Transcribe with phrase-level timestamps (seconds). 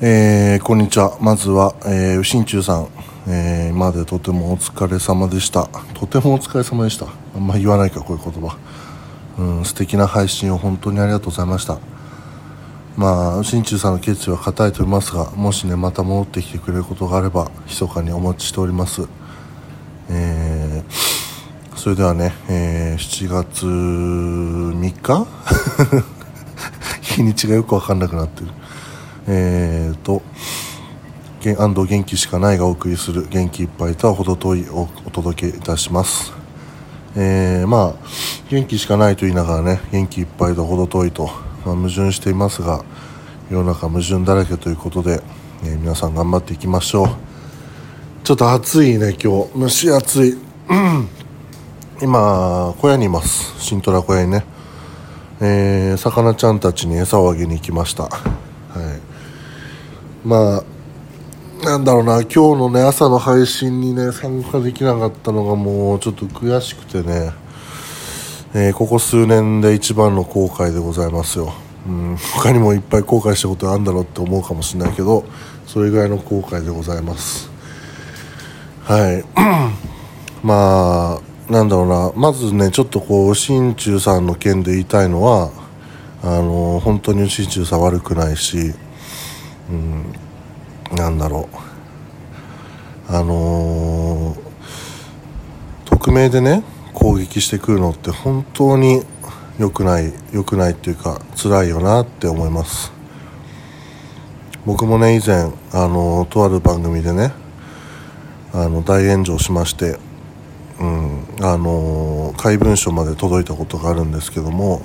[0.00, 1.16] えー、こんにちは。
[1.20, 2.88] まずは、えー、うしんちゅうさん、
[3.28, 5.68] えー、今までとてもお疲れ様でした。
[5.94, 7.06] とてもお疲れ様でした。
[7.36, 8.58] あんま言わないか、こういう言葉。
[9.38, 11.78] うん、素敵な配信を本当にありがとうございました。
[12.96, 19.06] まあ、うしんちゅうさんの決意は固いと思いますが、もしね、また戻ってきてくれることがあれば、密かにお待ちしております。
[20.10, 25.26] えー、それではね、えー、7月3日？
[27.00, 28.48] 日にちがよくわかんなくなってる。
[29.26, 30.22] えーと、
[31.42, 36.32] 安藤元気しかないがお送りする元気いっぱいとは程遠いをお届けいたします。
[37.16, 38.06] えー、まあ、
[38.50, 41.26] 元気しかないと言いながらね、元気いっぱいと程遠いと、
[41.64, 42.84] まあ、矛盾していますが、
[43.50, 45.22] 世の中矛盾だらけということで、
[45.64, 47.08] えー、皆さん頑張っていきましょう。
[48.24, 49.58] ちょっと暑いね、今日。
[49.58, 50.38] 蒸し暑い。
[52.02, 53.54] 今、小屋にいます。
[53.58, 54.44] 新虎小屋にね。
[55.40, 59.13] えー、魚ちゃんたちに餌をあげに行きましたはい。
[60.24, 60.64] まあ
[61.64, 67.32] なんだろうな今日のね朝の配信にね参加できなかったのがもうちょっと悔しくてね、
[68.54, 71.52] えー、ここ数年で一番の後悔でございますよ、
[71.86, 75.24] うん、他にもいっぱい後悔したことあるんだろうって思うかもしれないけど
[75.66, 77.50] それぐらいの後悔でございます。
[78.84, 79.24] はい。
[80.44, 82.12] まあなんだろうな。
[82.14, 85.50] まずねちょっとこう心中さんの件で言いたいのは
[86.22, 88.74] あの本当に心中さん悪くないし
[89.70, 90.12] うん。
[90.96, 93.12] なんだろう。
[93.12, 94.38] あのー、
[95.84, 96.62] 匿名でね
[96.94, 99.02] 攻撃してくるのって本当に
[99.58, 102.92] 良くない良くないっていうか辛いよなって思います。
[104.66, 107.32] 僕もね以前あのとある番組でね
[108.54, 109.98] あの大炎上しまして
[110.80, 114.80] うんあの怪文書まで届いたことがあるんですけども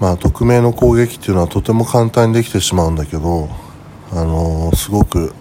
[0.00, 3.48] まあ、匿名の攻撃っていうのはとても簡単にできてしまうんだけど、
[4.12, 5.32] あのー、すごく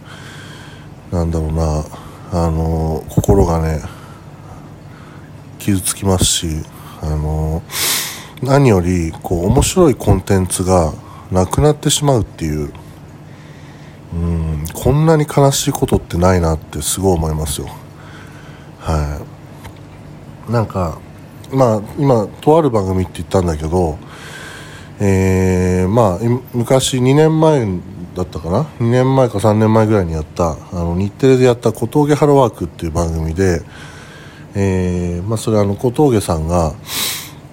[1.11, 1.83] なんだろうな、
[2.31, 3.81] あのー、心がね
[5.59, 6.47] 傷つきますし、
[7.01, 10.93] あのー、何よりこう面白いコンテンツが
[11.31, 12.71] なくなってしまうっていう
[14.13, 17.67] うんこんなに悲しいことってないなってすごい思いますよ。
[18.79, 19.19] は
[20.47, 20.51] い。
[20.51, 20.99] なんか
[21.51, 23.97] まあ今とある番組って言ったんだけど
[25.05, 26.19] えー、まあ
[26.53, 27.65] 昔2年前
[28.15, 33.61] だったかな？2年前か3年前ぐらいにやったあの日テレでやった小峠ハローワークっていう番組で、
[34.55, 36.73] えーまあ、それあの小峠さんが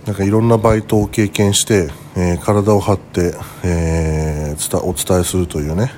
[0.06, 3.34] なんかいろんなバイトを経験して、えー、体を張って、
[3.64, 5.90] えー、お伝えするというね、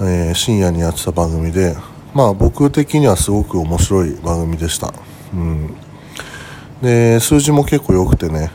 [0.00, 1.76] えー、深夜にやってた番組で、
[2.14, 4.92] まあ、僕的にはすごく面白い番組でした、
[5.32, 5.76] うん、
[6.82, 8.50] で数字も結構良くてね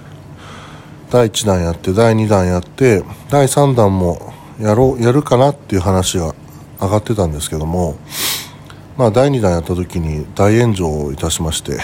[1.11, 6.33] 第1弾やって第2弾やって第3弾もやろうやるかなっていう話が
[6.79, 7.97] 上がってたんですけども
[8.97, 11.79] まあ第2弾やった時に大炎上をいたしまして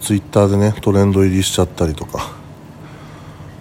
[0.00, 2.32] ツイッターでねトレンド入りしちゃったりとか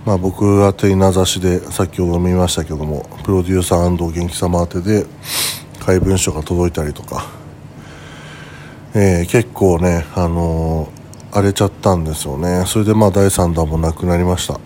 [0.05, 5.05] まあ僕宛てに名指しで先ほど見ましたけどもプロデューサー安藤元気様宛てで
[5.85, 7.25] 怪文書が届いたりとか、
[8.93, 10.87] えー、結構ねあの
[11.35, 12.63] 荒れちゃったんですよね。
[12.65, 14.57] それでまあ第3弾もなくなりました。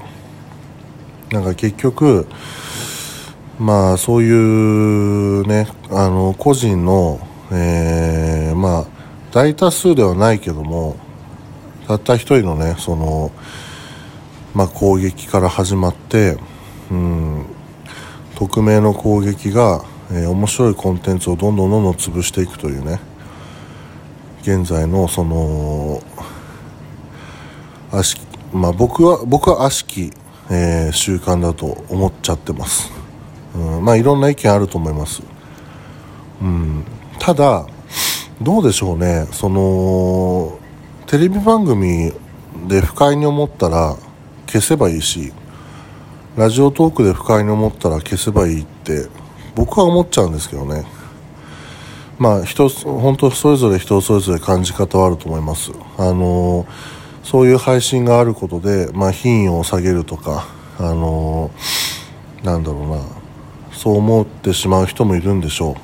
[1.31, 2.27] なんか結局
[3.57, 7.19] まあそういうねあの個人の、
[7.51, 8.85] えー、まあ
[9.31, 10.95] 大多数ではないけども
[11.87, 13.31] たった一人のねその
[14.53, 16.37] まあ攻撃から始まって
[16.91, 17.45] うん
[18.35, 22.99] 匿名の攻撃が、えー、面白いコンテンツをどんどんどんどん潰していくというね
[24.43, 26.01] 現在のその
[27.91, 28.17] 悪し
[28.53, 30.11] まあ、僕は僕は悪しき、
[30.49, 32.91] えー、習慣だと思っちゃってます、
[33.55, 35.21] うん、まあいろんな意見あると思います、
[36.41, 36.83] うん、
[37.19, 37.67] ただ
[38.41, 39.27] どうでしょうね。
[39.33, 40.57] その
[41.07, 42.13] テレビ番組
[42.67, 43.97] で不快に思ったら
[44.47, 45.33] 消せばいいし
[46.37, 49.07] ラジオトークで不快に思ったら消せばいいって
[49.55, 50.85] 僕は思っちゃうんですけどね。
[52.17, 55.71] まあ人本当それぞれ人それぞれ感じ方はあると思います。
[55.97, 56.98] あのー
[57.29, 60.47] そういう配信があることで、まあ、品位を下げるとか、
[60.79, 63.03] あのー、なんだろうな
[63.71, 65.75] そう思ってしまう人もいるんでしょ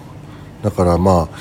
[0.62, 0.64] う。
[0.64, 1.38] だからまあ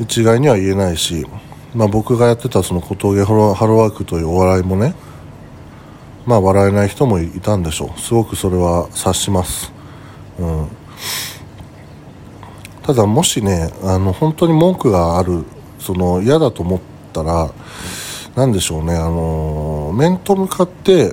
[0.00, 1.26] 一概には言えないし、
[1.74, 4.94] まあ、僕がやってたその小峠ハロワークというお笑いもね
[6.24, 8.00] まあ笑えない人もいたんでしょう。
[8.00, 9.70] すごくそれは察します、
[10.38, 10.68] うん、
[12.82, 15.44] ただもしねあの本当に文句がある
[15.78, 16.80] その嫌だと思っ
[17.12, 17.50] たら
[18.34, 21.12] 何でしょうね、あの面と向かって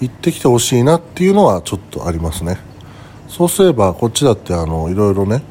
[0.00, 2.58] 行ってきてほしいなっていうのはちょっとありますね。
[3.28, 5.42] そうすればこっちだってあのいろいろね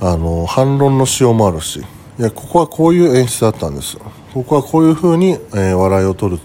[0.00, 3.98] あの反論のしようもあるしいやここはこういう演出だったんです。
[4.32, 6.42] ここはこういうふうに、えー、笑いを取る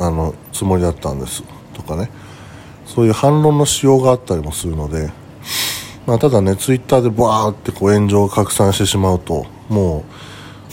[0.00, 1.44] あのつもりだったんです。
[1.72, 2.10] とかね。
[2.84, 5.12] そういう反論のしようがあったりもするので、
[6.06, 10.04] まあ、ただねツイッターでバーってこう炎上を拡散してしまうともう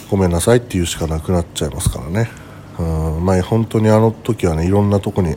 [0.10, 2.30] ごめんなさいって言うしかなくなっちゃいますからね。
[2.80, 2.84] う
[3.20, 5.36] んまあ本当にあの時はねいろんなとこに、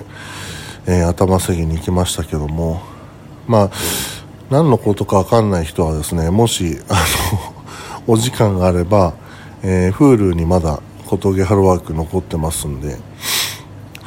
[0.87, 2.99] えー、頭下げに行きましたけども。
[3.49, 3.71] まあ
[4.51, 7.55] 何のことか分かんない人はですねもしあの
[8.15, 9.15] お時間があれば、
[9.63, 12.99] えー、Hulu にまだ小峠ハローワーク残ってますんで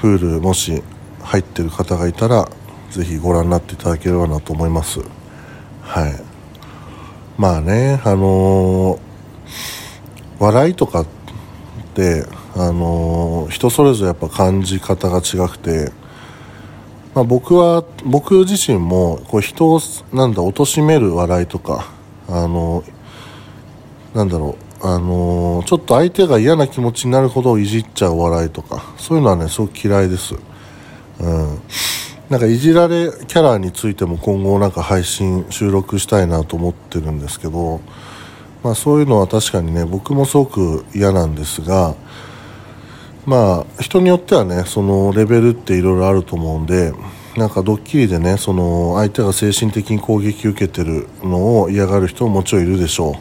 [0.01, 0.81] Hulu もし
[1.21, 2.47] 入ってる方がいたら
[2.89, 4.99] ぜひご覧になっていただければなと思います。
[5.81, 6.15] はい。
[7.37, 8.99] まあねあのー、
[10.41, 11.05] 笑いとかっ
[11.93, 15.91] てあの、人それぞれやっぱ感じ方が違くて
[17.13, 19.81] まあ、僕は僕自身もこう人を
[20.13, 21.91] なんだ貶める笑いとか
[22.29, 22.83] あの
[24.13, 30.35] なんだろうあのちょっと相手が嫌な気持ちになるほどいじっちゃう笑いとかそういうのはねすごく嫌いです、
[31.19, 31.59] うん、
[32.29, 37.81] なんかいじられキャラについても今後なんか配信収録したいなと思ってるんですけど、
[38.63, 41.95] まあ、そういうのは確かにね僕もすごく嫌なんですが
[43.25, 46.93] まあ人によってはねそのレベルっていろいろあると思うんで
[47.37, 53.15] なんかドッキリでねその相手が精神的に攻撃受けてるのを嫌がる人ももちろんいるでしょ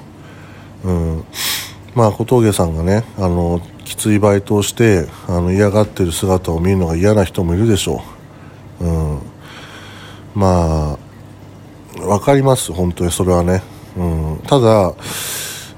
[0.84, 1.24] う、うん、
[1.94, 8.02] まあ小峠さんがねあのきついバイトをしてあの嫌がってる姿を見るのが嫌な人もいるでしょ
[8.80, 9.18] う、うん、
[10.34, 11.10] まあ
[12.00, 12.72] 分かります。
[12.72, 13.62] 本当にそれはね、
[14.46, 14.94] ただ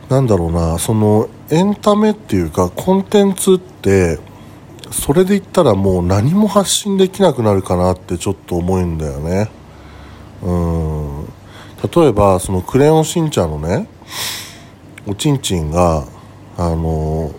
[0.08, 4.18] なんだろうなそのエンタメっていうかコンテンツって
[4.90, 9.48] それで言ったらもう何も発信できなくなるかなってちょっと思うんだよね。
[10.42, 11.24] うん。
[11.24, 13.88] 例えばその「クレヨンしんちゃん」のね
[15.06, 16.04] おちんちんが
[16.56, 17.32] あの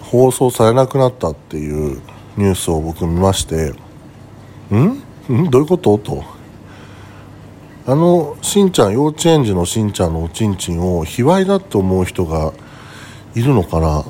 [0.00, 2.00] 放送されなくなったっていう
[2.36, 3.72] ニュースを僕見まして
[4.70, 5.02] ん？
[5.32, 5.50] ん？
[5.50, 5.98] どういうこと？
[5.98, 6.22] と。
[7.90, 12.52] あのしんちゃん幼稚園児のしんちゃんのおちんちんを卑猥だって思う人が
[13.34, 14.04] いるのかな？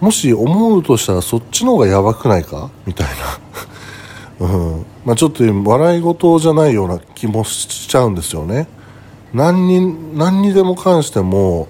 [0.00, 2.72] もし思うとしたらそっちの方がやばくないか？
[2.86, 3.06] みたい
[4.40, 4.86] な、 うん。
[5.04, 8.66] まあ、ちょっと笑い事じゃないような気もしちゃうんですよね。
[9.32, 11.68] 何に何にでも関しても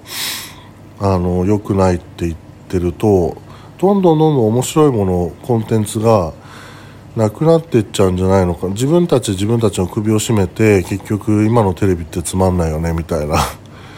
[0.99, 2.35] あの良くないって言っ
[2.69, 3.37] てると
[3.77, 6.33] どんどんどんどん面白いものコンテンツが
[7.15, 8.67] なくなっていっちゃうんじゃないのか。
[8.67, 13.37] 自分たち自分たちの首を絞めて結局今のテレビってつまんないよねみたいな、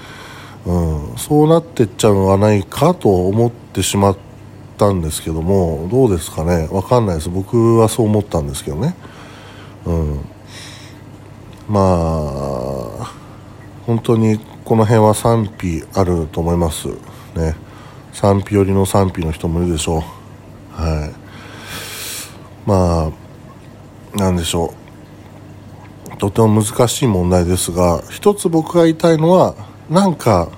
[0.65, 4.17] うん、そうなっていっちゃうのはないかと思ってしまっ
[4.77, 6.67] たんですけどもどうですかね。
[6.71, 7.29] 分かんないです。
[7.29, 8.95] 僕はそう思ったんですけどね、
[9.85, 10.19] うん、
[11.67, 13.11] まあ
[13.85, 16.87] 本当にこの辺は賛否あると思います
[17.35, 17.55] ね。
[18.13, 20.81] 賛否寄りの賛否の人もいるでしょう。
[20.81, 21.20] はい。
[22.71, 23.11] ま
[24.15, 24.73] あなんでしょ
[26.13, 26.17] う。
[26.17, 29.55] とても難しい問題ですが一つ僕が言いたいのは
[29.89, 30.49] なんか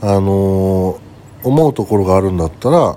[0.00, 1.00] あの、
[1.42, 2.96] 思うところがあるんだったら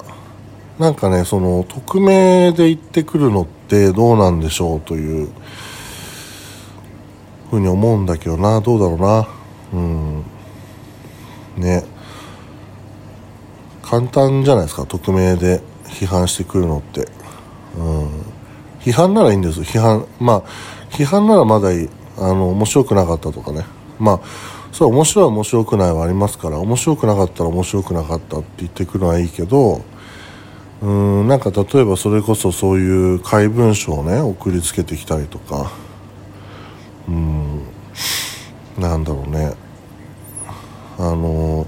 [0.78, 5.30] なんかねその匿名で言ってくるのってどうなんでしょうという
[7.50, 8.62] ふうに思うんだけどな。
[8.62, 9.28] どうだろうな。
[9.74, 10.24] うん。
[11.58, 11.84] ね。
[13.82, 14.86] 簡単じゃないですか。
[14.86, 17.19] 匿名で批判してくるのって。
[17.78, 18.10] うん。
[18.80, 20.06] 批判ならいいんです批判。
[20.20, 20.44] まあ
[20.92, 21.90] 批判ならまだいい。
[22.18, 23.66] あの面白くなかったとかね。
[24.00, 24.20] まあ
[24.72, 29.82] それは面白い面白くないはありますから面白くなかったら面白くなかったって言ってくるのはいいけど
[30.82, 35.72] うんなんか例えばそれこそそういう怪文書をね送りつけてきたりとか。
[37.08, 37.62] うん。
[38.78, 39.54] なんだろうね。
[40.98, 41.68] あの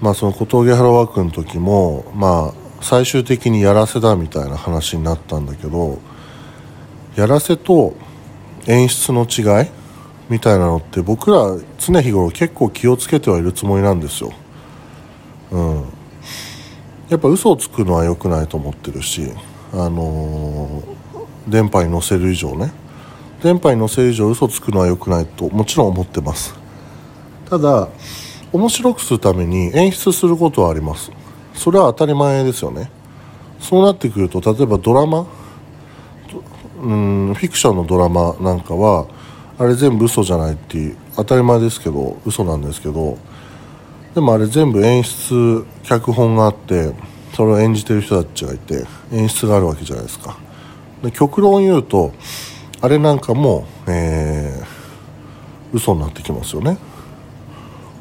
[0.00, 5.98] まあその小峠原ワークの時もまあ最終的にやらせだみたいな話になったんだけど
[7.16, 7.94] やらせと
[8.66, 9.70] 演出の違い
[10.28, 14.32] みたいなのって僕ら常日頃結構気をつけてはいるつもりなんですよ。
[15.52, 15.84] うん、
[17.08, 19.30] やっぱ嘘をつくのは良くないと思ってるし、
[19.72, 22.72] あのー、電波に乗せる以上ね。
[23.42, 26.54] 電波に乗せる以上嘘つくのは良くないともちろん思ってます。
[27.48, 27.88] ただ
[28.52, 31.12] 面白くするために演出することはあります。
[31.56, 32.90] それは当たり前ですよね。
[33.60, 35.26] そうなってくると例えばドラマ
[36.82, 39.06] うんフィクションのドラマなんかは
[39.58, 43.18] あれ全部嘘じゃないっていう当たり前ですけど嘘なんですけど
[44.14, 46.92] でもあれ全部演出脚本があって
[47.34, 50.38] それを演じてる人たちがいて演出があるわけじゃないですか。
[51.02, 52.12] で極論言うと
[52.80, 56.78] あれなんかも、えー、嘘になってきますよね。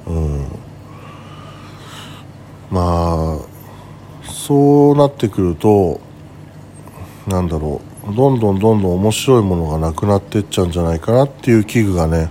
[0.07, 0.45] うん
[2.69, 3.55] まあ
[4.45, 5.99] そうなってくると
[7.27, 12.29] なんだろうどんどんどんどん面白いものがなくなっていっちゃうんじゃないかなっていう危惧がね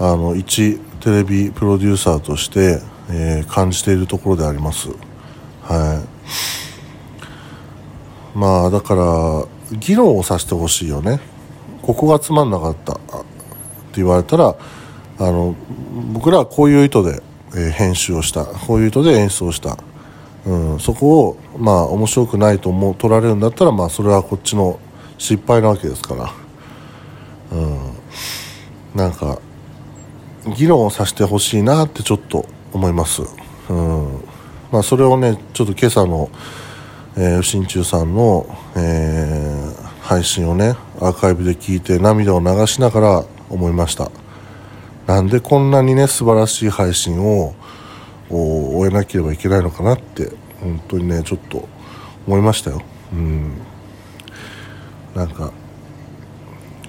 [0.00, 4.88] あの一テレビプロデューサーとして、えー、感じているところであります。
[5.62, 6.04] は
[8.34, 8.36] い。
[8.36, 11.20] まあだから議論をさせてほしいよね。
[11.82, 12.94] ここがつまんなかった。
[12.94, 13.04] って
[13.94, 14.56] 言われたら
[15.18, 15.54] あの
[16.12, 17.22] 僕らはこういう意図で、
[17.54, 18.44] えー、編集をした。
[18.44, 19.78] こういう意図で演出をした。
[20.46, 24.78] うん、そこをまあ面白くないと思う取られるんだったらまあそれはこっちの
[25.18, 26.32] 失敗なわけですから、
[27.52, 27.78] うん、
[28.94, 29.40] なんか
[30.56, 33.22] 議論をさせてほしいなってちょっと思います、
[33.68, 34.20] うん。
[34.70, 36.30] まあ、それをねちょっと今朝の、
[37.16, 44.10] えー、新中さんの、えー、配信をねアーカイブで聞いて涙を流しながら思いました。
[45.06, 47.54] なんでこんなにね素晴らしい配信を
[48.30, 51.68] 終えなければいけないのかなって本当にねちょっと
[52.26, 52.82] 思いましたよ。
[53.12, 53.52] うん。
[55.14, 55.52] なんか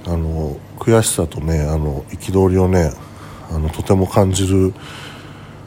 [0.06, 2.91] あの悔しさとねあの憤りをね
[3.50, 4.74] あのとても感じる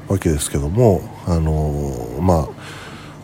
[0.08, 2.48] わけですけどもあのまあ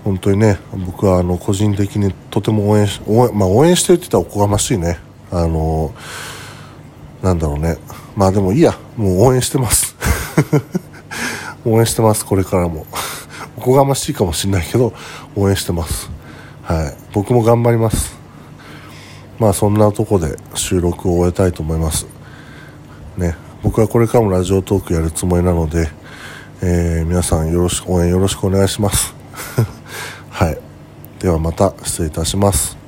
[0.04, 4.98] 本当にね僕はあの個人的にとても応援し応援,、まあ、応援してるって言ったらおこがましいね。
[5.30, 5.92] あの
[7.22, 7.76] なんだろうね。
[8.14, 8.78] まあでもいいや。
[8.96, 9.96] もう応援してます。
[11.66, 12.86] 応援してますこれからも。
[13.58, 14.92] おこがましいかもしれないけど
[15.34, 16.08] 応援してます。
[16.62, 16.96] はい。
[17.12, 18.16] 僕も頑張ります。
[19.38, 22.06] まあそんなとこで収録を終えたいと思います。
[23.16, 23.36] ね。
[23.62, 25.90] 僕はこれからもラジオトークやるつもりなので、
[26.62, 29.14] えー、皆さんよろしく応援よろしくお願いします。
[30.30, 30.58] はい。
[31.18, 32.85] ではまた失礼いたします。